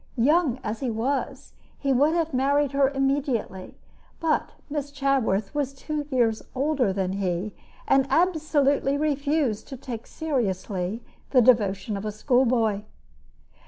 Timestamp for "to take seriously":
9.67-11.03